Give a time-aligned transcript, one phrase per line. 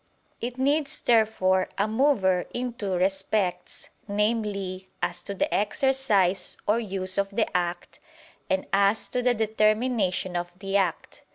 [0.39, 4.85] It needs therefore a mover in two respects, viz.
[4.99, 7.99] as to the exercise or use of the act,
[8.49, 11.21] and as to the determination of the act.